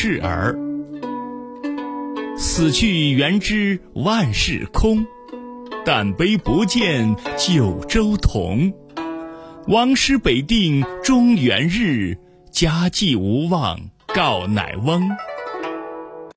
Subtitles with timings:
[0.00, 0.56] 示儿。
[2.36, 5.04] 死去元知万事空
[5.84, 8.72] 但悲不见九州同。
[9.66, 12.16] 王师北定中原日
[12.52, 15.10] 家祭无忘告乃翁。